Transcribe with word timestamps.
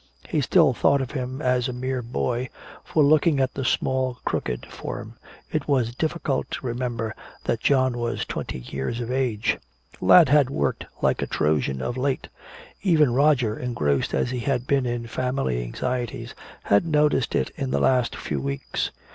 He 0.27 0.41
still 0.41 0.73
thought 0.73 0.99
of 0.99 1.11
him 1.11 1.43
as 1.43 1.67
a 1.67 1.73
mere 1.73 2.01
boy, 2.01 2.49
for 2.83 3.03
looking 3.03 3.39
at 3.39 3.53
the 3.53 3.63
small 3.63 4.17
crooked 4.25 4.65
form 4.65 5.13
it 5.51 5.67
was 5.67 5.93
difficult 5.93 6.49
to 6.49 6.65
remember 6.65 7.13
that 7.43 7.59
John 7.59 7.95
was 7.95 8.25
twenty 8.25 8.57
years 8.57 8.99
of 8.99 9.11
age. 9.11 9.59
The 9.99 10.05
lad 10.07 10.27
had 10.29 10.49
worked 10.49 10.87
like 11.03 11.21
a 11.21 11.27
Trojan 11.27 11.83
of 11.83 11.97
late. 11.97 12.29
Even 12.81 13.13
Roger, 13.13 13.55
engrossed 13.59 14.15
as 14.15 14.31
he 14.31 14.39
had 14.39 14.65
been 14.65 14.87
in 14.87 15.05
family 15.05 15.61
anxieties, 15.61 16.33
had 16.63 16.83
noticed 16.83 17.35
it 17.35 17.51
in 17.55 17.69
the 17.69 17.79
last 17.79 18.15
few 18.15 18.41
weeks. 18.41 18.89